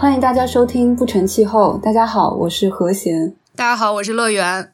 [0.00, 1.76] 欢迎大家收听不成气候。
[1.82, 3.34] 大家好，我是何贤。
[3.56, 4.70] 大家好，我是乐园。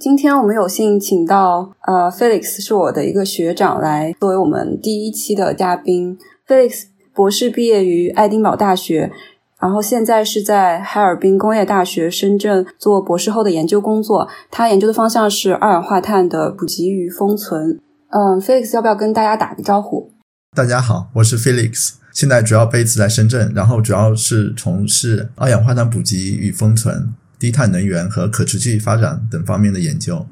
[0.00, 6.18] 今天我们有幸请到呃，Felix 是我的一个学长来作为我们第一期的嘉宾。
[6.44, 9.12] Felix 博士毕业于爱丁堡大学，
[9.60, 14.28] 然后现在是在哈尔滨工业大学深圳做博士后的研究工作。
[14.50, 17.80] 他研究的方向是二氧化碳的捕集与封存。
[18.10, 20.10] 嗯，Felix 要不要跟大家打个招呼？
[20.56, 30.26] 大家好，我是 Felix，现在主要 base 在深圳，然后主要是从事二氧化碳捕集与封存、低碳能源和可持续发展等方面的研究。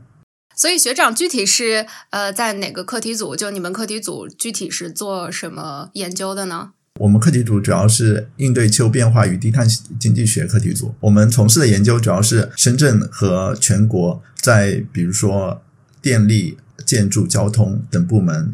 [0.57, 3.37] 所以学长具体是呃在哪个课题组？
[3.37, 6.71] 就你们课题组具体是做什么研究的呢？
[6.99, 9.65] 我们课题组主要是应对气候变化与低碳
[10.01, 10.93] 经济学课题组。
[10.99, 15.63] 我们从事的研究主要是深圳和全国在比如说
[16.03, 16.59] 电力。
[16.85, 18.53] 建筑、交通等部门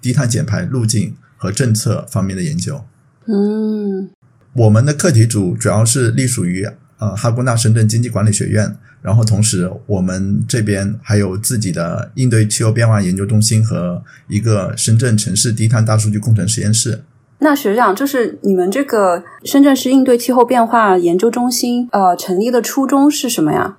[0.00, 2.84] 低碳减排路径和政策方面的研究。
[3.24, 4.10] 嗯，
[4.52, 17.04] 我们的课题组主要是隶属于呃哈工大深圳经济管理学院，然后同时我们这边还有自己的应对气候变化研究中心和一个深圳城市低碳大数据工程实验室。
[17.38, 23.78] 那学长，就是你们这个深圳市应对气候变化研究中心，呃，成立的初衷是什么呀？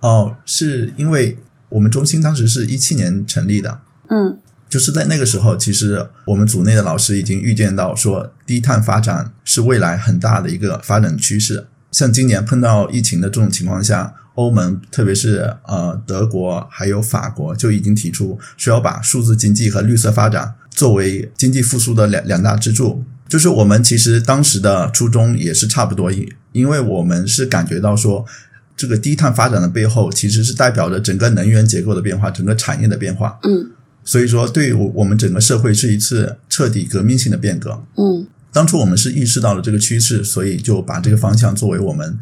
[0.00, 1.38] 哦，是因为。
[1.68, 11.66] 我们中心当时是一七年成立的，嗯，就是在那个时候，其实我们组内的老师已经预见到说，低碳发展是未来很大的一个发展趋势。
[11.92, 23.04] 像今年碰到疫情的这种情况下，欧盟特别是呃德国还有法国就已经提出说要把数字经济和绿色发展作为经济复苏的两两大支柱。
[23.28, 28.26] 就是我们其实当时的初衷也是差不多，因因为我们是感觉到说。
[28.78, 33.38] 这个低碳发展的背后，其实是代表着整个能源结构的变化，整个产业的变化。
[33.44, 33.70] 嗯，
[34.06, 37.82] 所以说，对我我们整个社会是一次彻底革命性的变革。
[37.96, 42.18] 嗯，当初我们是意识到了这个趋势，所以就把这个方向作为我们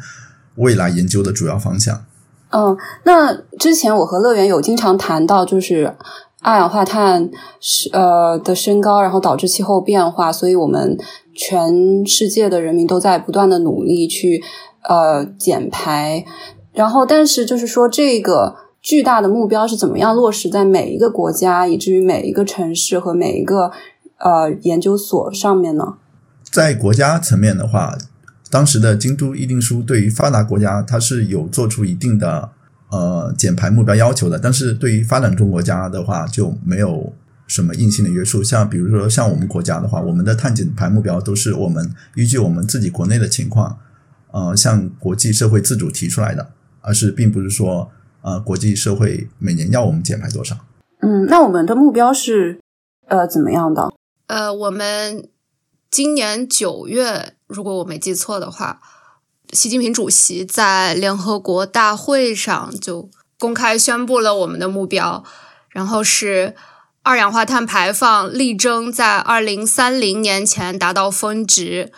[0.55, 2.03] 未来研究的主要方向。
[2.49, 2.75] 嗯，
[3.05, 5.95] 那之前我和乐园有经常谈到，就是
[6.41, 7.29] 二氧化碳
[7.61, 10.97] 是呃的升高，然后导致气候变化，所以我们
[11.33, 14.43] 全世界的人民都在不断的努力去。
[14.87, 16.23] 呃，减排，
[16.71, 23.71] 然后，但是就是说，这个巨大的目标是怎么样落实在每一个国家，以至于每一个城市和每一个
[24.19, 25.95] 呃研究所上面呢？
[26.43, 27.97] 在国家层面的话，
[28.51, 32.51] 当时的京都议定书对于发达国家，它是有做出一定的
[32.91, 37.11] 呃减排目标要求的，但是对于发展中国家的话，就没有
[37.47, 38.43] 什么硬性的约束。
[38.43, 43.79] 像比如说，像我们国家的话，我们的碳减排目标都是我们依据我们自己国内的情况。
[44.29, 46.49] 呃，向国际社会自主提出来的，
[46.81, 47.89] 而是并不是说，
[48.25, 50.57] 呃，国际社会每年要我们减排多少。
[51.01, 52.59] 嗯，那我们的目标是
[53.07, 53.93] 呃怎么样的？
[54.25, 55.29] 呃，我们
[55.91, 58.81] 今年九月，如果我没记错的话，
[59.53, 65.23] 习近平主席在联合国大会上就公开宣布了我们的目标，
[65.69, 66.55] 然后是
[67.03, 71.91] 二氧化碳排放力争在二零三零年前达到峰值。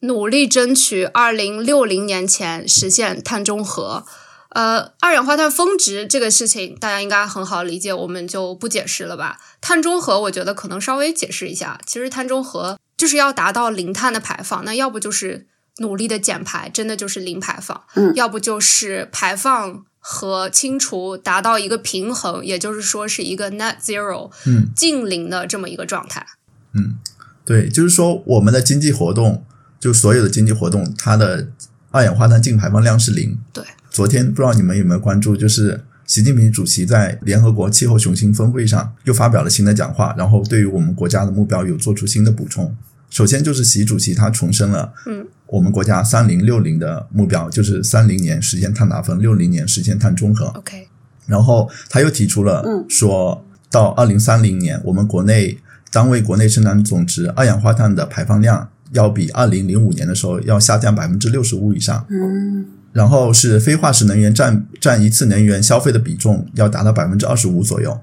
[0.00, 4.06] 努力争取二零六零年前实现碳中和。
[4.54, 9.38] 呃，二氧化碳峰值这个事情大家应该很好理解，我们就不解释了吧。
[9.60, 11.78] 碳中和，我觉得可能稍微解释一下。
[11.86, 15.46] 其实碳中和就是要达到零碳的排放，那要不就是
[15.78, 26.26] 努力的减排，真的就是零排放；嗯，要不就是排放和清除达到一个平衡，也就是说是一个 net zero，嗯，近零的这么一个状态。
[26.72, 26.98] 嗯，
[27.44, 29.44] 对，就是说我们的经济活动。
[29.80, 31.48] 就所有的经济活动，它的
[31.90, 33.38] 二氧化碳净排放量是零。
[33.52, 33.62] 对，
[33.94, 42.74] 昨天不知道你们有没有关注，就是习近平主席在联合国气候雄心峰会上又发表了新的讲话，然后对于我们国家的目标有做出新的补充。
[43.08, 50.46] 首先就是习主席他重申了，嗯，我们国家三零六零的目标就是三零年实现碳达峰，六零年实现碳中和。
[50.46, 50.88] OK，
[51.28, 55.56] 然后他又提出了，嗯，说到二零三零年，我们国内
[55.92, 58.68] 单位国内生产总值二氧化碳的排放量。
[58.92, 68.00] 要比二零零五年的时候要下降百分之六十五以上，嗯，然后是非化石能源占占一次能源消费的比重要达到百分之二十五左右，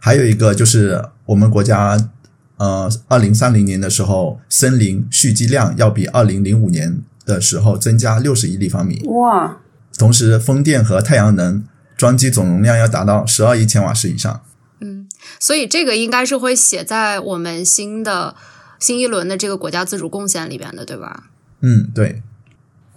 [0.00, 2.10] 还有一个就是我们国家
[2.56, 9.58] 呃二零三零年的时候森林蓄积量要比二零零五年的时候增加六十亿立方米，哇！
[9.96, 11.64] 同时风电和太阳能
[11.96, 14.42] 装机总容量要达到十二亿千瓦时以上，
[14.80, 15.08] 嗯，
[15.38, 18.34] 所以这个应该是会写在我们新的。
[18.80, 21.24] 新一轮的这个国家自主贡献里边的，对吧？
[21.62, 22.22] 嗯，对。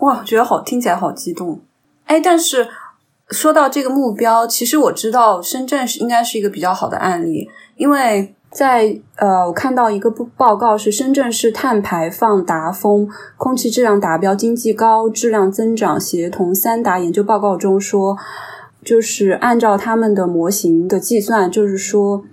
[0.01, 1.59] 哇，觉得好，听起来好激动。
[2.05, 2.67] 哎，但是
[3.29, 13.07] 说到这个目标，其实我知道深圳是应该是一个比较好的案例，因为在呃，我看到一个报报告是深圳市碳排放达峰、
[13.37, 18.17] 空气质量达标、经济高质量增长协同三达研究报告中说，
[18.83, 22.25] 就是按照他们的模型的计算，就是说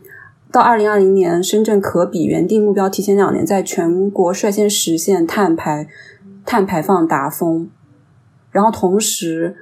[0.50, 5.86] 到二零二零年，深圳可比原定目标提前两年，在全国率先实现碳排
[6.48, 7.68] 碳排放达峰，
[8.50, 9.54] 然后同时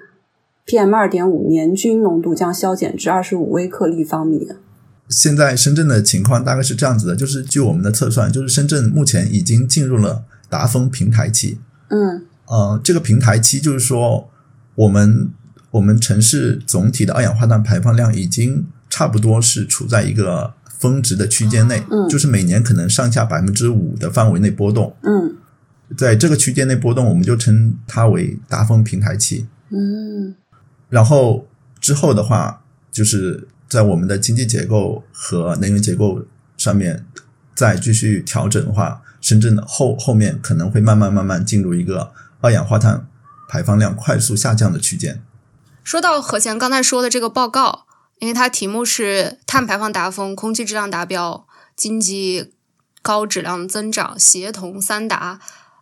[0.65, 4.47] PM 二点五年均浓度将削减至二十五微克立方米。
[5.09, 11.59] 现在深圳的情况大概是这样子的，就是据我们的测算，就是深圳目前已经进入了达峰平台期。
[11.89, 14.31] 嗯呃，这个平台期就是说，
[14.77, 15.31] 我们
[15.73, 25.37] 我们城市总体的二氧化碳排放量已经差不多是处在一个峰值的区间内，嗯就是每年可能上下百分之五的范围内波动，嗯
[25.97, 29.47] 在这个区间内波动，我们就称它为达峰平台期。
[29.71, 30.35] 嗯
[30.89, 31.47] 然后
[31.81, 36.25] 之后的话，就是在我们的经济结构和能源结构
[36.57, 37.05] 上面
[37.55, 43.09] 再继续调整的话，深圳的后后面可能会慢慢慢慢进入一个二氧化碳
[43.49, 45.23] 排放量快速下降的区间。
[45.83, 47.87] 说到何贤刚才说的这个报告，
[48.19, 51.47] 因为它题目是碳排放达峰、空气质量达标、
[51.77, 52.53] 经济
[53.03, 55.41] 高质量增长协同三达。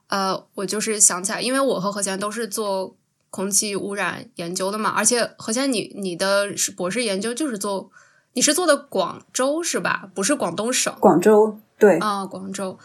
[0.08, 2.96] 呃，我就是想起来，因为我和何贤都是做
[3.30, 7.90] 空气污染研究的嘛，而且何贤你你的是博士研究就是做，
[8.34, 10.08] 你是做的广州是吧？
[10.14, 10.94] 不是广东省。
[11.00, 12.78] 广州对，啊，广州。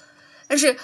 [0.47, 0.75] 但是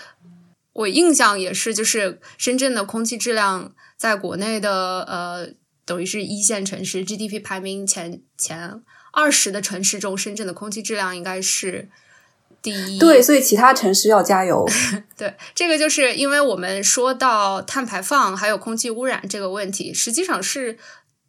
[0.73, 5.49] 我印象也是，就是深圳的空气质量在国内的呃，
[5.85, 11.89] 等于是一线城市 GDP 排名前前二十的城市中，深圳的空气质量应该是
[12.65, 12.97] 第一。
[12.97, 14.67] 对，所以其他城市要加油。
[15.15, 20.77] 对，这个就是因为我们说到碳排放还有空气污染这个问题，实际上是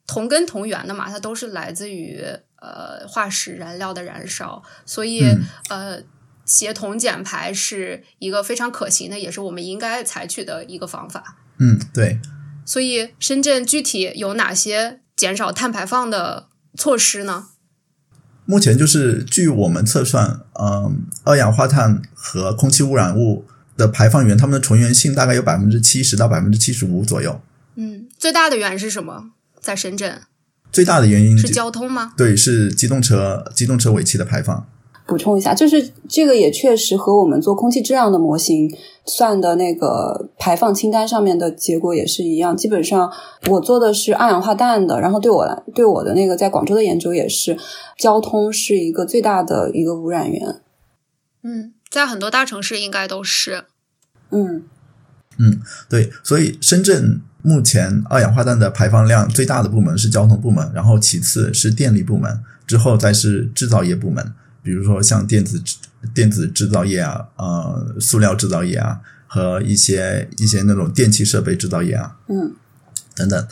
[0.06, 2.22] 同根同源的嘛，它都是来自于
[2.60, 6.02] 呃化石燃料的燃烧，所以、嗯呃
[6.46, 11.38] 协同减排是一个非常可行的，也是我们应该采取的一个方法。
[11.58, 12.20] 嗯，对，
[12.64, 16.46] 所以深圳具体有哪些减少碳排放的
[16.78, 17.48] 措施呢？
[18.46, 23.44] 目前就是据我们测算，嗯，二氧化碳和空气污染物
[23.76, 27.40] 的排放源，它们的重源性大概有百分之七十到百分之七十五左右。
[27.74, 29.32] 嗯，最大的源是什么？
[29.60, 30.22] 在深圳
[30.70, 32.12] 最大的原因是交通吗？
[32.16, 34.66] 对是机动车机动车尾气的排放。
[35.06, 38.68] 补充一下，就是这个也确实和我们做空气质量的模型
[39.04, 42.56] 算的那个排放清单上面的结果也是一样。
[42.56, 43.12] 基本上
[43.48, 47.56] 我做的是二氧化氮的，然后对我来对我的那个在广州的研究也是，
[47.96, 50.60] 交通是一个最大的一个污染源。
[51.42, 53.64] 嗯，在很多大城市应该都是。
[54.30, 54.64] 嗯
[55.38, 64.34] 嗯对，所以深圳目前二氧化碳的排放量最大的部门是交通部门，然后其次是电力部门，之后再是制造业部门，
[64.66, 65.76] 比如说像电子制
[66.12, 68.98] 电子制造业啊，呃，塑料制造业啊，
[69.28, 72.52] 和一些一些那种电气设备制造业啊嗯
[73.14, 73.46] 等等。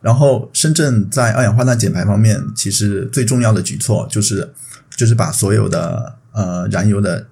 [0.00, 4.54] 然后深圳在二氧化碳减排方面，其实最重要的举措就是
[4.96, 7.26] 就是把所有的呃燃油的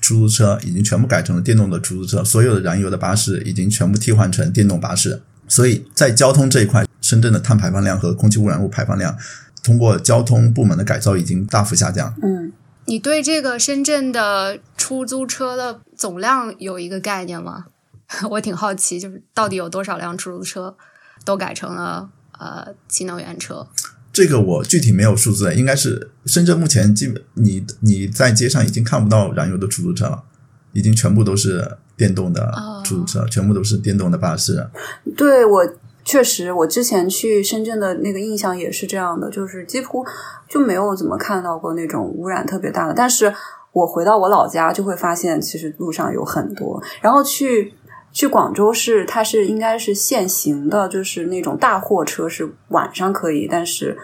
[0.00, 5.20] 出租车已经全部改成了电动的出租车，所有的燃油的巴士已经全部替换成电动巴士。
[5.46, 9.16] 所以在交通这一块，深圳的碳排放量和空气污染物排放量，
[9.62, 12.14] 通过交通部门的改造已经大幅下降。
[12.22, 12.52] 嗯，
[12.88, 17.66] 你对这个深圳的出租车的总量有一个概念吗？
[18.30, 20.74] 我挺好奇，就是到底有多少辆出租车
[21.22, 23.66] 都改成了呃新能源车？
[24.10, 30.24] 这个我具体没有数字，应该是深圳目前基本你你在街上已经看不到燃油的出租车了，
[30.72, 34.66] 已经全部都是电动的哦出租车，全部都是电动的巴士。
[35.14, 35.62] 对我
[36.08, 40.02] 确实，我之前去深圳的那个印象也是这样的，就是几乎
[40.48, 42.94] 就没有怎么看到过那种污染特别大的。
[42.94, 43.30] 但是
[43.72, 46.82] 我回到我老家就会发现，其实路上有很多。
[47.02, 47.74] 然后去
[48.10, 53.98] 去广州市，它是应该是限行的，就是那种大货车是晚上可以，但是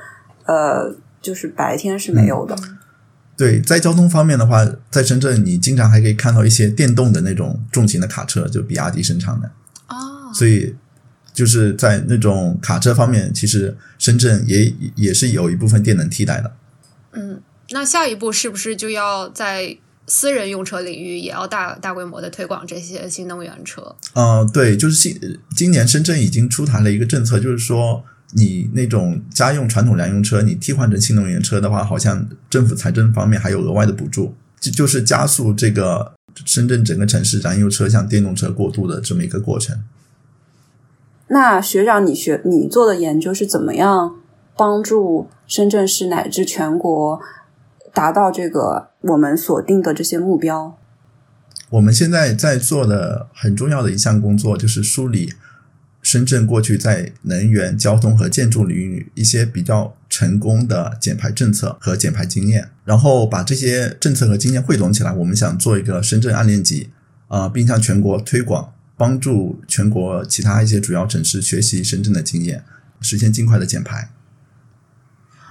[0.44, 2.54] 呃，就是白天是没有的。
[3.34, 4.58] 对，在交通方面的话，
[4.90, 9.50] 在深圳你经常还可以看到一些电动的那种重型的卡车，就比亚迪生产的。
[9.88, 10.76] 哦，所以
[11.34, 16.56] 就是在那种卡车方面，其实深圳也也是有一部分电能替代的。
[17.12, 19.76] 嗯，那下一步是不是就要在
[20.06, 23.94] 私人用车领域也要大大规模的推广这些新能源车？
[24.12, 36.12] 呃，对，就是今今年深圳已经出台了一个政策，就是说你那种家用传统燃油车，你替换成新能源车的话，好像政府财政方面还有额外的补助，就就是加速这个
[36.44, 39.76] 深圳整个城市燃油车向电动车过渡的这么一个过程。
[41.28, 44.16] 那学长，你学你做的研究是怎么样
[44.56, 47.20] 帮助深圳市乃至全国
[47.92, 50.76] 达到这个我们所定的这些目标？
[51.70, 55.32] 我们现在在做的很重要的一项工作，就是梳理
[56.02, 65.10] 深圳过去在能源、交通和建筑领域一些比较成功的减排政策和减排经验，然后把这些政策和经验汇总起来。
[65.10, 66.90] 我们想做一个深圳案例集，
[67.28, 72.64] 啊，并向全国推广，帮助全国其他一些主要城市学习深圳的经验，
[73.00, 74.10] 实现尽快的减排。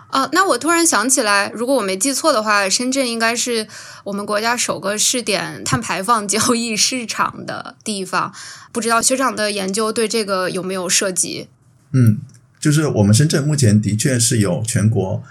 [0.09, 3.67] 啊，那我突然想起来，如果我没记错的话，深圳应该是
[4.03, 8.31] 我们国家首个试点碳排放交易市场的地方。
[8.71, 11.47] 不知道学长的研究对这个有没有涉及？
[11.93, 12.19] 嗯，
[12.59, 15.23] 就是我们深圳目前的确是有全国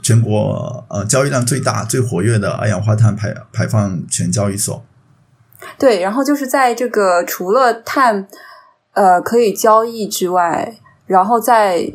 [0.00, 4.86] 全国呃交易量最大、最活跃的二氧化碳排排放权交易所。
[5.78, 8.26] 对，然后就是在这个除了碳
[8.94, 10.76] 呃可以交易之外，
[11.06, 11.92] 然后在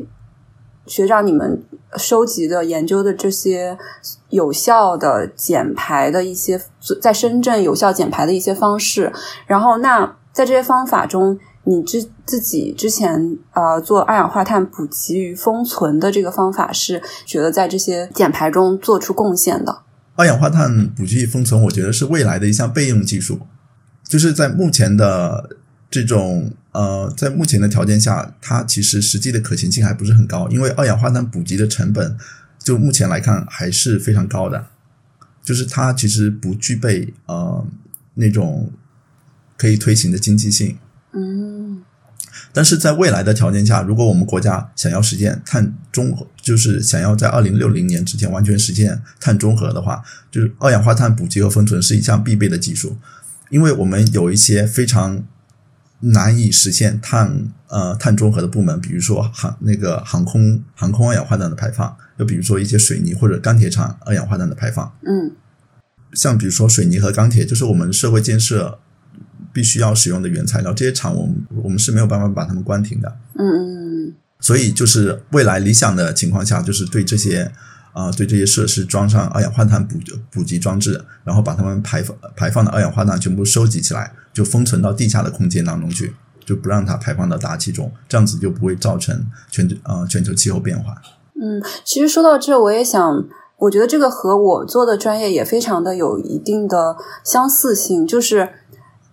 [0.86, 1.62] 学长你们。
[1.96, 3.78] 收集的、研究的这些
[4.28, 6.60] 有效的减排的一些，
[7.00, 9.10] 在深圳有效减排的一些方式。
[9.46, 19.84] 然后，那在这些方法中，你之自己之前呃做二氧化碳捕集与封存的这个方法，是觉得在这些减排中做出贡献的。
[20.16, 23.38] 二氧化碳捕集与封存，我觉得是未来的一项备用技术，
[24.06, 25.56] 就是在目前的
[25.90, 26.52] 这种。
[26.76, 32.18] 呃，在目前的条件下，它其实实际的可行性还不是很高，因为二氧化碳捕集的成本，
[32.62, 34.66] 就目前来看还是非常高的，
[35.42, 37.66] 就是它其实不具备呃
[38.12, 38.70] 那种
[39.56, 40.76] 可以推行的经济性。
[41.14, 41.82] 嗯，
[42.52, 52.98] 但是在未来的条件下，如果我们国家想要实现碳中和，就是想要在二零六零年之前完全实现碳中和的话，就是二氧化碳捕集和封存是一项必备的技术，
[53.50, 55.24] 因为我们有一些非常。
[56.00, 64.92] 难以实现碳呃碳中和的部门，比如说航那个航空航空二氧化碳的排放，又比如说一些水泥或者钢铁厂二氧化碳的排放。
[65.00, 65.32] 嗯，
[66.12, 68.78] 像比如说水泥和钢铁，就是我们社会建设
[69.54, 71.34] 必须要使用的原材料，这些厂我们
[71.64, 73.16] 我们是没有办法把它们关停的。
[73.32, 74.14] 嗯嗯嗯。
[74.38, 77.50] 所以就是未来理想的情况下，就是对这些。
[77.96, 79.96] 啊，对这些设施装上二氧化碳捕
[80.30, 90.94] 捕集装置，然后把它们排放排放的二氧化碳全部收集起来，就封存到地下的空间当中去，就不让它排放到大气中，这样子就不会造成全球呃全球气候变化。
[91.40, 93.24] 嗯，其实说到这，我也想，
[93.56, 98.50] 我觉得这个和我做的专业也非常的有一定的相似性，就是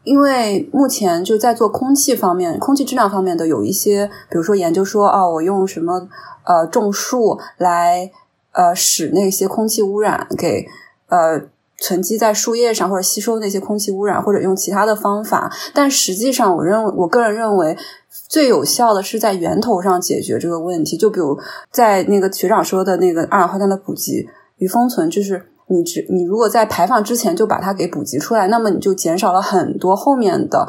[0.03, 6.09] 因为目前就在做空气方面、空气质量方面的有一些，比如说研究说，哦，我用什么
[6.43, 8.11] 呃种树来。
[8.53, 10.65] 呃，使那些空气污染给
[11.09, 11.41] 呃
[11.77, 15.51] 沉积在树叶上，或者吸收那些空气污染，或者用其他的方法。
[15.73, 17.75] 但实际上，我认为我个人认为
[18.29, 20.95] 最有效的是在源头上解决这个问题。
[20.95, 21.37] 就比如
[21.71, 30.67] 在那个学长说的那个二氧化碳的普及与封存，就是你只你如果在排放之前就把它给补给出来，那么你就减少了很多后面的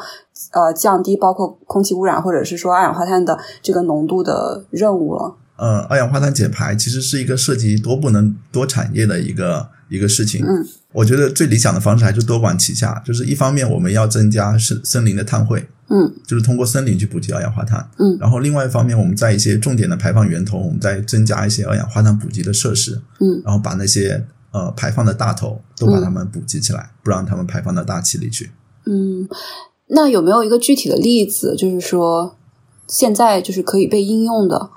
[0.51, 5.35] 呃降低包括空气污染或者是说二氧化碳的这个浓度的任务了。
[5.57, 10.45] 呃，二氧化碳减排其实是一个涉及多不能、多产业的一个一个事情。
[10.45, 28.51] 嗯，我觉得最理想的方式还是多管齐下，就是一方面我们要增加森森林的碳汇，嗯，就是通过森林去补给二氧化碳，嗯，然后另外一方面我们在一些重点的排放源头，我们再增加一些二氧化碳补给的设施，嗯，然后把那些呃排放的大头都把它们补给起来，不让它们排放到大气里去。
[28.85, 29.29] 嗯，
[29.87, 32.35] 那有没有一个具体的例子，就是说
[32.87, 34.71] 现在就是可以被应用的？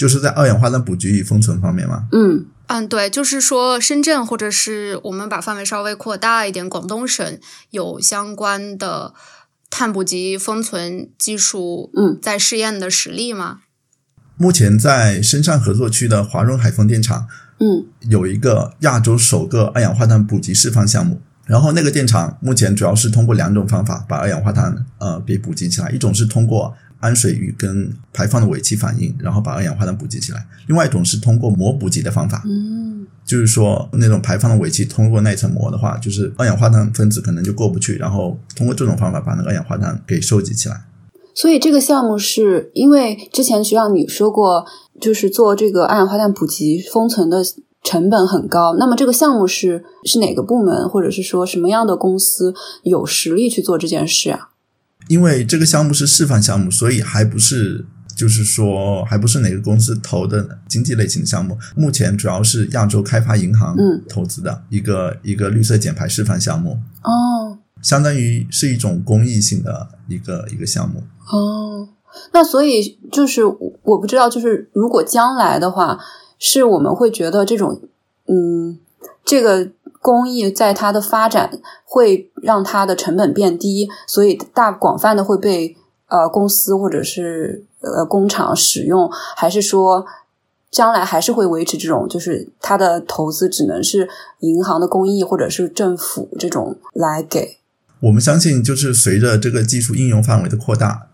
[0.00, 2.08] 就是在二氧化碳捕集与封存方面吗？
[2.12, 7.38] 嗯嗯，对，就是说深圳或者是我们把范围稍微扩大一点，广东省
[7.68, 9.12] 有相关的
[9.68, 13.58] 碳捕集封存技术，嗯，在试验的实例吗？
[14.38, 17.26] 目前在深汕合作区的华润海丰电厂，
[17.58, 21.20] 嗯，有一个亚洲首个二氧化碳捕集释放项目。
[21.44, 26.74] 然后那个电厂目前主要是通过两种方法把二氧化碳呃给捕集起来，一种是通过。
[27.00, 30.46] 氨水与跟排放的尾气反应，然后把二氧化碳补给起来。
[30.66, 40.84] 另外一种是通过膜补给的方法，嗯，就是说那种排放的尾气通过那层膜的话，就是二氧化碳分子可能就过不去，然后通过这种方法把那个二氧化碳给收集起来。
[41.34, 44.66] 所以这个项目是因为之前徐让你说过，
[45.00, 47.42] 就是做这个二氧化碳捕集封存的
[47.82, 48.76] 成本很高。
[48.78, 52.52] 那么这个项目是是哪个部门或者是说什么样的公司
[52.82, 54.49] 有实力去做这件事啊？
[55.10, 61.58] 因为这个项目是示范项目，所以还不是，就是说还不是哪个公司投的经济类型的项目。
[61.74, 63.74] 目前主要是亚洲开发银行
[64.08, 66.78] 投资的一个一个绿色减排示范项目。
[67.02, 71.02] 哦，相当于是一种公益性的一个一个项目。
[71.32, 71.88] 哦，
[72.32, 75.98] 那所以就是我不知道，就是如果将来的话，
[76.38, 77.82] 是我们会觉得这种
[78.28, 78.78] 嗯
[79.24, 85.76] 这个工艺在它的发展会让它的成本变低，所以大广泛的会被
[86.08, 90.06] 呃公司或者是呃工厂使用，还是说
[90.70, 97.58] 将来还是会维持这种，就是它的投资只能是银行的工艺或者是政府这种来给？
[98.00, 101.08] 我们相信，就是随着这个技术应用范围的扩大，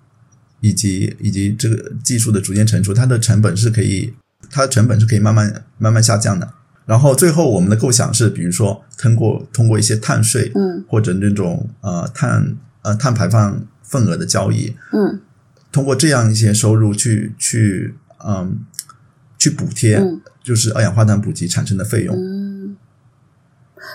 [0.61, 4.15] 以及以及这个技术的逐渐成熟，它的成本是可以，
[4.51, 6.49] 它的成本是可以慢慢慢慢下降的。
[6.87, 10.85] 然后最后我们的构想是，比如说通过通过一些碳税，嗯。
[10.89, 15.21] 或者那种呃碳呃碳排放份额的交易，嗯。
[15.71, 18.61] 通过这样一些收入去去嗯
[19.37, 20.21] 去补贴，嗯。
[20.43, 22.15] 就是二氧化碳补给产生的费用。
[22.17, 22.77] 嗯，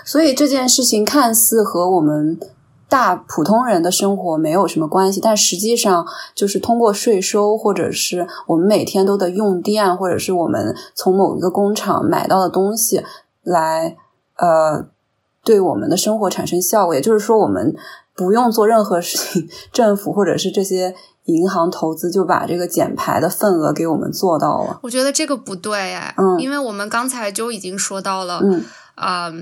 [0.04, 2.38] 所以这件事情看似和我们
[2.92, 13.02] 大普通人的生活没有什么关系，但实际上就是通过税收，或者是我们每天都得用电，或者是我们从某一个工厂买到的东西
[13.42, 13.96] 来，
[14.36, 14.84] 呃，
[15.42, 16.94] 对我们的生活产生效果。
[16.94, 17.74] 也就是说，我们
[18.14, 20.94] 不用做任何事情， 政府或者是这些
[21.24, 24.80] 银行投资就把这个减排的份额给我们做到了。
[24.82, 28.62] 我觉得这个不对哎，嗯因为我们刚才就已经说到了，嗯
[28.94, 29.32] 啊、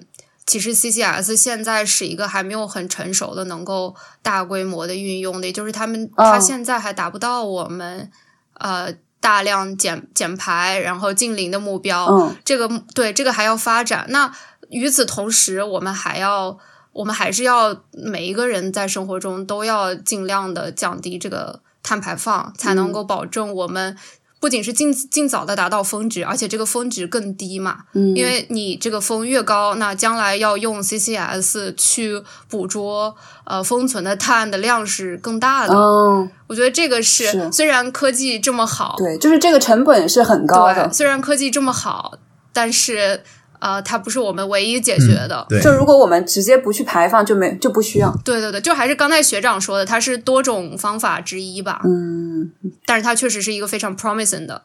[0.51, 8.11] 其实 CCS 现在是一个还没有很成熟的能够大规模的运用的，也就是他们哦它现在还达不到我们
[8.55, 12.07] 呃大量减减排然后近零的目标。
[12.07, 14.07] 嗯这个对这个还要发展。
[14.09, 14.35] 那
[14.71, 16.59] 与此同时，我们还要
[16.93, 23.97] 我们还是要每一个人在生活中都要尽量的降低这个碳排放，才能够保证我们。
[24.41, 35.75] 不仅是尽尽早的达到峰值，而且这个峰值更低嘛，嗯，因为你这个峰越高，那将来要用 CCS 去捕捉呃封存的碳的量是更大的。
[35.75, 36.31] 嗯。
[36.47, 40.93] 我觉得这个是是虽然科技这么好，对，就是这个成本是很高的对，。
[40.93, 42.15] 虽然科技这么好，
[42.53, 43.23] 但是
[43.61, 45.47] 呃，它不是我们唯一解决的。
[45.49, 48.11] 对，就如果我们直接不去排放，就没就不需要。
[48.25, 51.83] 对对对，就还是刚才学长说的，它是多种方法之一吧。
[51.85, 52.53] 嗯
[52.87, 54.63] 但是它确实是一个非常 promising 的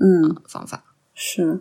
[0.00, 0.82] 嗯，方法。
[1.14, 1.60] 是。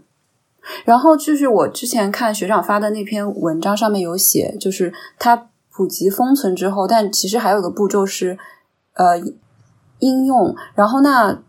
[0.84, 8.38] 然后就是我之前看学长发的那篇文章，上面有写，就是它普及封存之后，但其实还有个步骤是
[8.96, 9.18] 呃
[10.00, 10.56] 应用。
[10.76, 11.40] 然后那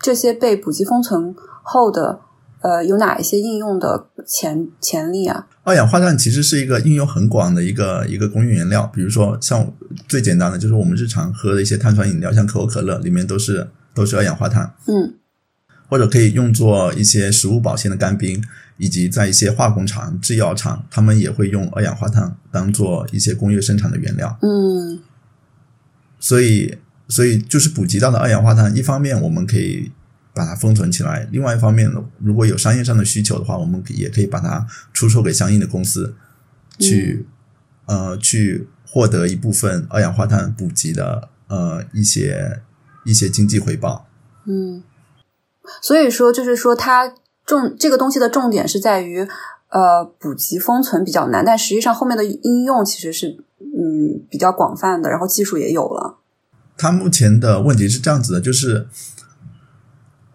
[0.00, 2.20] 这些被普及封存后的
[2.66, 5.46] 呃有哪一些应用的潜潜力啊？
[5.62, 9.72] 二氧化碳其实是一个应用很广的一个一个工业原料，比如说像
[10.08, 15.14] 最简单的就是我们日常喝的一些碳酸饮料，像可口可乐里面都是都是二氧化碳，嗯
[15.88, 18.42] 或者可以用作一些食物保鲜的干冰，
[18.76, 24.36] 以及在一些化工厂、制药厂，他们也会用二氧化碳当做一些工业生产的原料。
[24.42, 24.98] 嗯
[26.18, 26.76] 所以，
[27.06, 29.92] 所以就是普及到的二氧化碳，一方面我们可以
[30.36, 36.14] 把它封存起来，另外一方面，如果有商业上的需求的话，我们也可以把它出售给相应的公司，
[36.78, 37.26] 去、
[37.86, 42.60] 呃去获得一部分二氧化碳补给的呃一些
[43.06, 44.06] 一些经济回报。
[44.44, 44.82] 嗯，
[45.80, 47.14] 所以说就是说它
[47.46, 49.26] 重这个东西的重点是在于
[49.70, 56.18] 呃补给封存比较难，但实际上后面的应用其实是嗯比较广泛的，然后技术也有了。
[56.76, 58.86] 它目前的问题是这样子的，就是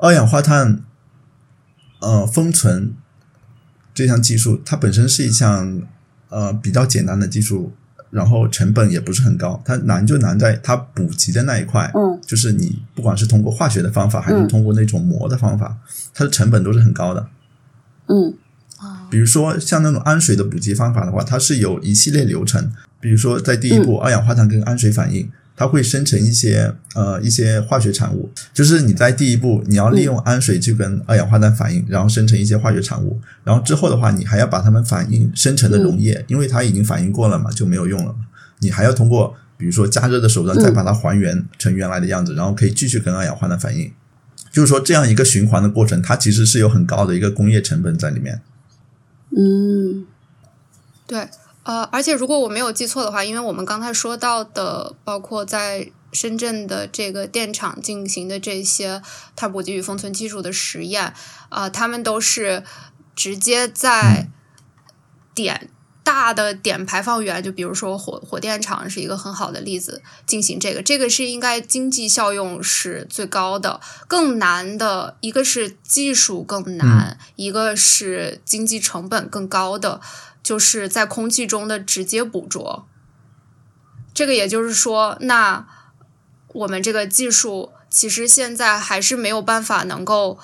[0.01, 0.81] 二氧化碳
[1.99, 2.93] 呃封存
[3.93, 5.81] 这项技术，它本身是一项
[6.29, 7.71] 呃比较简单的技术，
[8.09, 9.61] 然后成本也不是很高。
[9.63, 15.77] 它难就难在它补给的那一块，嗯就是你不管是通过化学的方法，还是嗯通过那种磨的方法，
[16.13, 17.29] 它的成本都是很高的。
[18.07, 18.35] 嗯
[19.11, 22.73] 比如说像那种氨水的补给方法的话，它是有一系列流程。
[22.99, 28.31] 比如说在第一步，二氧化碳跟氨水反应，它会生成一些呃一些化学产物。
[28.53, 33.19] 就是你在第一步，你要利用氨水去跟二氧化碳反应，然后生成一些化学产物。
[33.43, 38.15] 然后之后的话，你还要把它们反应生成的溶液，因为它已经反应过了嘛，就没有用了。
[38.59, 43.91] 你还要通过比如说加热的手段再把它还原成原来的样子，然后可以继续跟二氧化碳反应。
[44.51, 48.41] 就是说，这样一个循环的过程，它其实是有很高的一个工业成本在里面。
[49.33, 50.05] 嗯
[51.07, 51.27] 对，
[51.63, 59.01] 呃，而且如果我没有记错的话，因为我们刚才说到的，包括在深圳的这个电厂进行的这些
[59.35, 61.13] 碳捕集与封存技术的实验，
[61.49, 62.63] 啊、他们都是
[63.15, 64.27] 直接在
[65.33, 65.69] 点。
[66.03, 73.79] 大的点排放源，就比如说火火电厂是一个很好的例子，进行这个，这个是应该经济效用是最高的。
[74.07, 80.01] 更难的一个是技术更难，一个是经济成本更高的，
[80.51, 82.85] 就是在空气中的直接捕捉。
[84.13, 85.65] 这个也就是说，那
[86.49, 90.37] 我们这个技术其实现在还是没有办法能够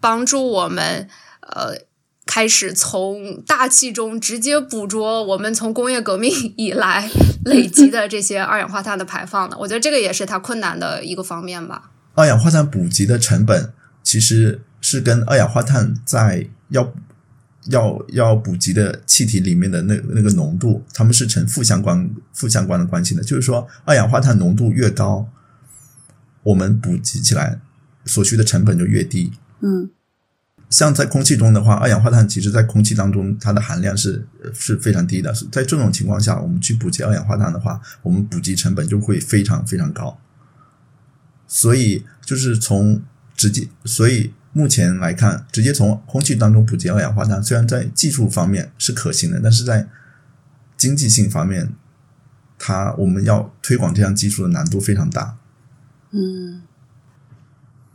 [0.00, 1.06] 帮助我们
[1.42, 1.84] 呃
[2.24, 7.10] 开始从大气中直接捕捉我们从工业革命 以来
[7.44, 9.56] 累积的这些二氧化碳的排放呢？
[9.60, 11.90] 我觉得这个也是它困难的一个方面吧。
[12.14, 16.90] 二氧化碳补给的成本其实是跟二氧化碳在要
[17.66, 23.22] 要要补给的气体里面的那那个浓度，它们是呈负相关负相关的关系的。
[23.22, 25.28] 就是说，二氧化碳浓度越高，
[26.42, 27.60] 我们补给起来
[28.04, 29.32] 所需的成本就越低。
[29.60, 29.90] 嗯
[30.68, 35.30] 像在空气中的话，二氧化碳其实在空气当中它的含量是是非常低的。
[35.52, 40.18] 在这种情况下，我们去补给二氧化碳的话，我们补给成本就会非常非常高。
[41.46, 43.02] 所以就是从
[43.36, 49.88] 直接，所以目前来看，直接从空气当中补给二氧化碳，虽然在技术方面是可行的，但是在
[50.76, 51.74] 经济性方面，
[52.58, 55.36] 它我们要推广这项技术的难度非常大。
[56.10, 56.62] 嗯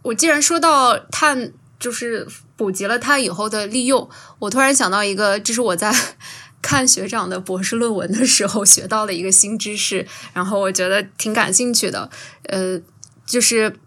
[0.04, 5.93] 我既然说到碳，就是补给了它以后的利用，我突然想到一个，这是我在
[6.62, 12.10] 看学长的博士论文的时候学到了一个新知识，然后我觉得挺感兴趣的。
[12.43, 12.80] 呃，
[13.26, 13.78] 就是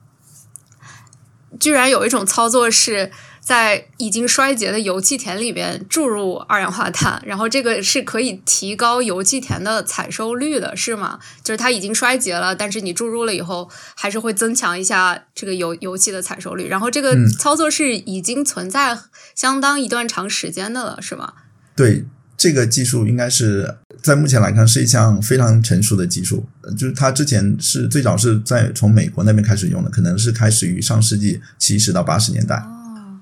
[1.61, 11.19] 居然有一种操作是在已经衰竭的油气田里边注入二氧化碳，然后这个是可以提高油气田的采收率的，是吗？
[11.45, 16.67] 就是它已经衰竭了，但是你注入了以后，还是会增强一下这个油油气的采收率。
[16.69, 18.99] 然后这个嗯操作是已经存在
[19.35, 21.35] 相当一段长时间的了，是吗？
[21.77, 22.05] 对
[22.37, 26.47] 这个技术，应该是在目前来看是一项非常成熟的技术。
[26.63, 32.57] 呃就是它之前是最早是在从美国那边开始用的，可能是开始于上世纪七十到八十年代。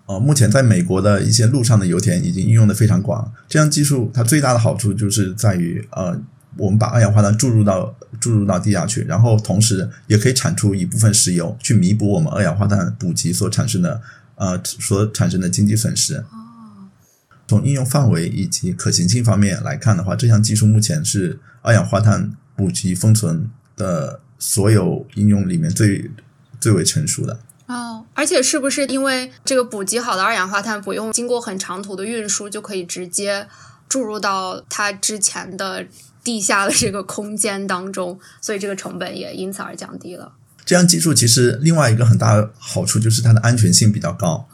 [0.07, 3.31] 哦，呃，目前在美国的一些路上的油田已经应用的非常广。
[3.49, 6.19] 这项技术它最大的好处就是在于，呃，
[6.57, 14.01] 我们把二氧化碳注入到注入到地下去，然后同时也可以产出一部分石油，去弥补我们二氧化碳补给所产生的
[14.37, 16.25] 呃所产生的经济损失。
[17.49, 26.11] 从应用范围以及可行性方面来看的话，这项技术目前是二氧化碳补给封存的所有应用里面最
[26.61, 27.41] 最为成熟的。
[27.67, 33.49] 哦，而且是不是因为这个补给好的二氧化碳不用经过很长途的运输，就可以直接
[33.89, 35.87] 注入到它之前的
[36.23, 40.33] 地下的这个空间当中，所以这个成本也因此而降低了。
[40.65, 44.47] 这项技术其实另外一个很大的好处就是它的安全性比较高。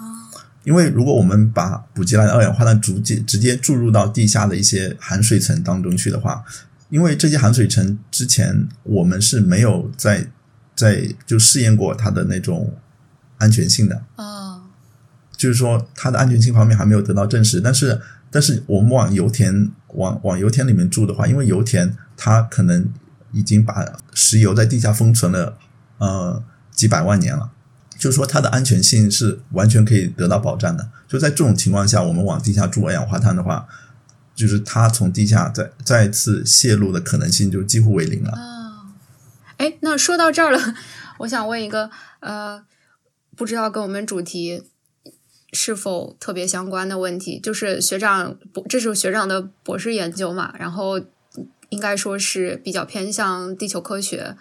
[0.64, 6.42] 因为如果我们把补给来的二氧化碳直接直接注入到地下的一些含水层当中去的话，
[6.88, 10.26] 因为这些含水层之前我们是没有在
[10.74, 12.74] 在就试验过它的那种
[13.38, 14.62] 安全性的，哦，
[15.36, 17.60] 就是说它的安全性方面还没有得到证实。
[17.60, 18.00] 但是
[18.30, 22.88] 但是我们往油田往往油田里面注的话，因为油田它可能
[23.32, 25.58] 已经把石油在地下封存了
[25.98, 27.50] 呃几百万年了。
[28.04, 30.90] 就是说，它的安全性是完全可以得到保障的。
[31.08, 33.66] 就在这种情况下，我们往地下注二氧化碳的话，
[34.34, 38.30] 就是它从地下再再次泄露的可能性就几乎为零了。
[38.32, 38.92] 哦，
[39.56, 40.74] 哎，那说到这儿了，
[41.20, 41.90] 我想问一个
[42.20, 42.62] 呃，
[43.34, 44.62] 不知道跟我们主题
[45.54, 51.00] 是否特别相关的问题，就是学长，博这是学长的博士研究嘛，然后
[51.70, 54.36] 应该说是比较偏向地球科学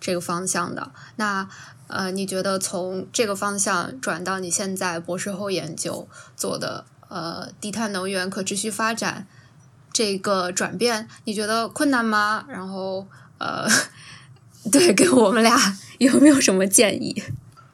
[0.00, 0.92] 这个方向的。
[1.16, 1.46] 那
[1.92, 9.26] 呃，你觉得从这个方向转到你现在博士后研究做的呃低碳能源可持续发展
[9.92, 12.46] 这个转变，你觉得困难吗？
[12.48, 13.68] 然后呃，
[14.72, 15.54] 对，给我们俩
[16.00, 17.22] 有没有什么建议？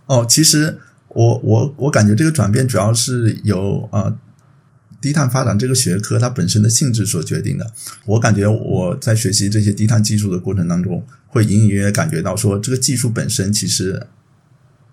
[0.07, 4.17] 哦，其实我我我感觉这个转变主要是由呃
[5.01, 7.71] 低碳发展这个学科它本身的性质所决定的。
[8.05, 14.07] 我感觉我在学习这些低碳技术的过程当中，会隐隐约约感觉到说，这个技术本身其实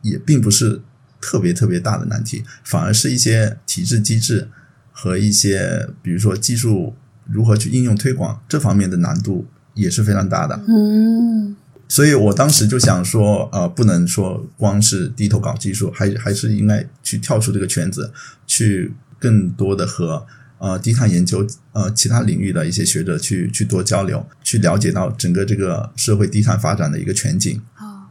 [0.02, 0.82] 也并不是
[1.20, 4.48] 特别特别大的难题，反而是一些体制机制
[4.92, 6.94] 和一些比如说技术
[7.28, 10.64] 如何去应用推广这方面的难度也是非常大的。
[10.68, 11.56] 嗯
[11.88, 18.12] 所以我当时就想说，呃，不能说光是低头搞技术，还还是应该去跳出这个圈子，
[18.48, 20.26] 去更多的和
[20.58, 27.62] 呃低碳研究呃其他领域的一些学者去去多交流，去了解到整个这个社会低碳发展的一个全景。
[27.80, 28.08] 哦，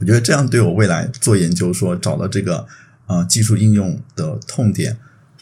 [0.00, 2.66] 我觉得这样对我未来做研究说找到这个
[3.06, 4.98] 呃技术应用的痛点，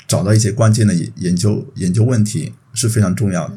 [0.07, 3.55] 找到一些关键的研研究研究问题是非常重要的。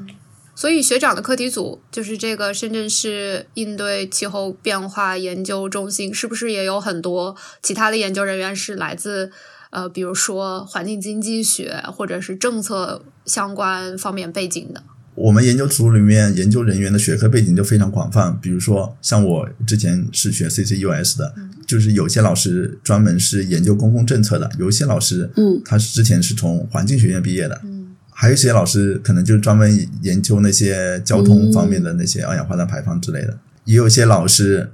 [0.56, 7.34] 所以学长的课题组就是这个深圳市应对气候变化研究中心，是不是也有很多
[7.64, 9.32] 其他的研究人员是来自
[9.72, 14.84] 呃，比如说环境经济学或者是政策相关方面背景的？
[15.16, 21.36] 我们研究组里面研究人员的学科背景就非常广泛，比如说像我之前是学 CCUS 的，
[21.68, 34.72] 就是有些老师专门是研究公共政策的，有一些老师，嗯，他是之前是从环境学院毕业的，嗯，还有一些老师可能就专门研究那些交通方面的那些二氧化碳排放之类的，也有些老师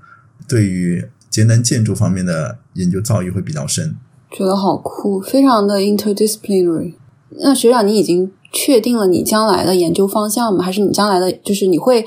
[0.48, 3.96] 对于节能建筑方面的研究造诣会比较深。
[4.32, 6.96] 觉得好酷，非常的 interdisciplinary。
[7.40, 10.64] 那学长，你已经确定了你将来的研究方向吗？
[10.64, 12.06] 还是你将来的就是你会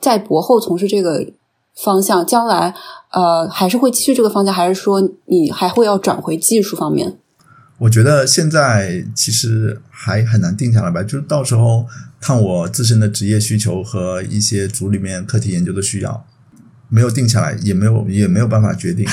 [0.00, 1.26] 在博后从事这个
[1.74, 2.26] 方向？
[2.26, 2.74] 将来
[3.12, 7.16] 呃还是会继续这个方向，还是说你还会要转回技术方面？
[7.78, 11.84] 我觉得现在其实还很难定下来吧，就是到时候
[12.20, 16.24] 看我自身的职业需求和一些组里面课题研究的需要，
[16.88, 19.06] 没有定下来，也没有也没有办法决定。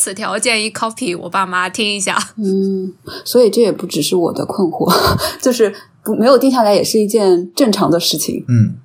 [0.00, 2.16] 此条建议 copy 我爸妈听一下。
[2.36, 2.90] 嗯，
[3.22, 4.90] 所以这也不只是我的困惑，
[5.42, 8.42] 就是不没有定下来也是一件正常的事情。
[8.48, 8.76] 嗯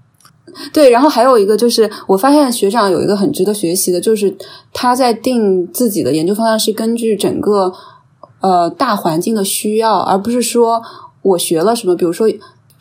[0.74, 4.36] 对，然后还有一个就是，我发现学长有一个很值得学习的，就是
[4.74, 7.74] 他在定自己的研究方向是根据整个
[8.42, 10.82] 呃大环境的需要，而不是说
[11.22, 12.28] 我学了什么，比如说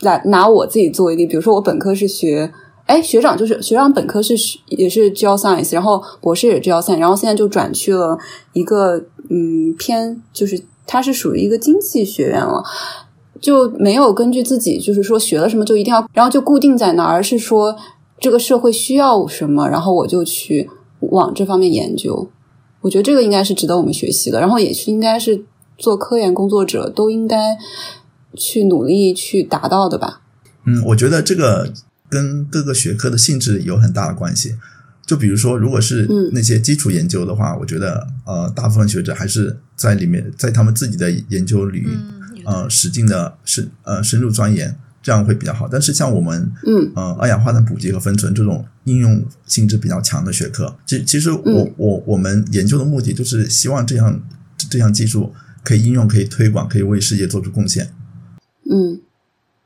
[0.01, 2.53] 来拿我自己做为例，比如说我本科是学，
[2.87, 8.19] 哎，学长就是学长本科是学也是 geoscience，然后博士也是 geoscience，然后现在就转去了
[8.53, 12.63] 一个嗯偏就是他是属于一个经济学院了。
[13.41, 17.77] 就没有根据自己就是说学了什么就一定要，然后就固定在那儿，而是说
[18.19, 20.71] 这个社会需要什么，然后我就去
[21.01, 22.27] 往这方面研究。
[22.81, 25.45] 我觉得这个应该是值得我们学习的，然后也是应该是
[25.77, 27.59] 做科研工作者都应该
[28.35, 30.23] 去努力去达到的吧。
[30.65, 31.71] 嗯，我觉得这个
[32.09, 34.57] 跟各个学科的性质有很大的关系。
[35.07, 45.69] 就比如说，如果是嗯那些基础研究的话，我觉得呃，大部分学者还是在里面，在他们自己的研究领域，嗯，呃，使劲的深呃深入钻研，这样会比较好。
[45.71, 54.23] 但是像我们嗯呃二氧化碳捕集和分存这种应用性质比较强的学科，其其实我、嗯我我们研究的目的就是希望这样
[54.71, 57.91] 这项技术可以应用、可以推广、可以为世界做出贡献。
[58.65, 59.03] 嗯，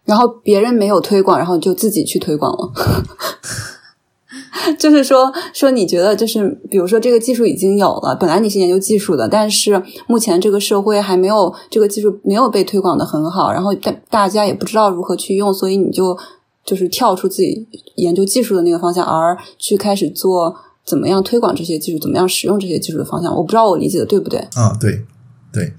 [0.08, 2.72] 然后别人没有推广，然后就自己去推广了。
[4.78, 16.16] 就是说，说你觉得就是，比如说这个技术已经有了，本来你是研究技术的，但是目前这个社会还没有这个技术没有被推广的很好，然后大大家也不知道如何去用，所以你就
[16.64, 17.66] 就是跳出自己
[17.96, 23.34] 研究技术的那个方向，而去开始做怎么样推广这些技术，怎么样使用这些技术的方向。
[23.36, 24.38] 我不知道我理解的对不对？
[24.54, 25.04] 啊，对
[25.52, 25.72] 对，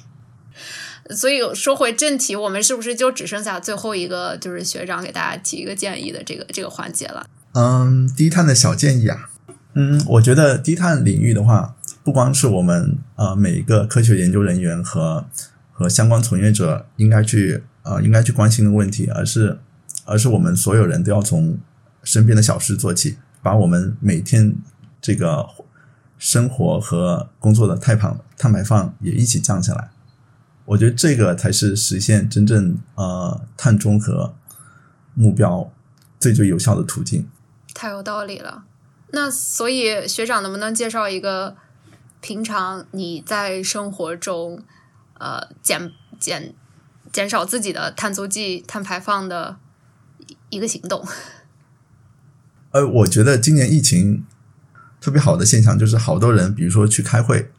[1.15, 7.25] 所以说回正题，我们是不是就只剩下最后一个，就是学长给大家提一个建议的这个这个环节了？
[7.53, 9.29] 嗯，低碳的小建议啊，
[9.73, 15.25] 嗯，我觉得低碳领域的话，不光是我们呃每一个科学研究人员和
[15.71, 19.57] 和相关从业者应该去呃应该去关心的问题，而是
[20.05, 21.57] 而是我们所有人都要从
[22.03, 24.53] 身边的小事做起，把我们每天
[25.01, 25.47] 这个
[26.19, 29.89] 生活和工作的碳排碳排放也一起降下来。
[30.69, 34.35] 我觉得这个才是实现真正呃碳中和
[35.15, 35.71] 目标
[36.19, 37.27] 最最有效的途径。
[37.73, 38.65] 太有道理了。
[39.11, 41.57] 那所以学长能不能介绍一个
[42.21, 44.61] 平常你在生活中
[45.17, 46.53] 呃减减
[47.11, 49.57] 减少自己的碳足迹、碳排放的
[50.51, 51.03] 一个行动？
[52.69, 54.23] 呃，我觉得今年疫情
[55.01, 57.51] 特别好的现象就是，好多人比如说去开会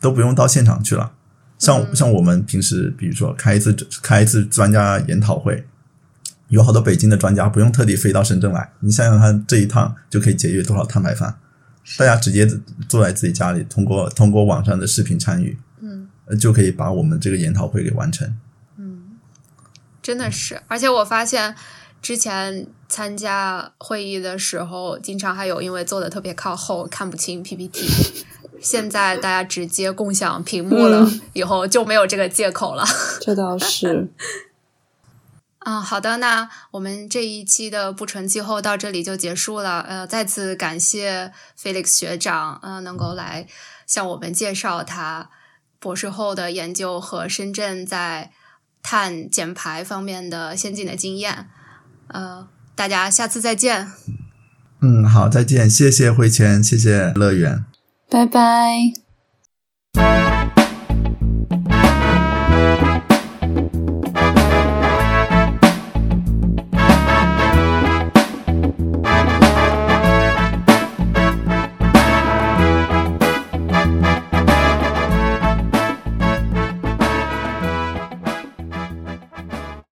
[0.00, 1.14] 都不用到现场去了。
[1.58, 5.66] 像、嗯像我们平时比如说开一次开一次专家研讨会，
[6.48, 11.34] 有好多北京的专家不用特地飞到深圳来，你想想看，这一趟就可以节约多少碳排放？
[11.98, 12.46] 大家直接
[12.88, 18.36] 坐在自己家里，通过通过网上的视频参与，嗯呃就可以把我们这个研讨会给完成。
[18.76, 19.16] 嗯，
[20.02, 20.60] 真的是。
[20.66, 21.54] 而且我发现
[22.02, 27.86] 之前参加会议的时候，经常还有因为坐的特别靠后看不清 PPT。
[28.60, 32.84] 现在大家直接共享屏幕了，嗯以后就没有这个借口了。
[33.20, 34.10] 这倒是。
[35.58, 39.80] 啊、好的，那我们这一期的不纯气候到这里就结束了。
[39.80, 43.48] 呃，再次感谢 Felix 学长，呃，能够来
[43.84, 45.28] 向我们介绍他
[45.80, 48.30] 博士后的研究和深圳在
[48.80, 51.50] 碳减排方面的先进的经验。
[52.06, 53.88] 呃，大家下次再见。
[54.80, 57.64] 嗯，好，再见，谢谢慧倩，谢谢乐园。
[58.08, 58.92] 拜拜。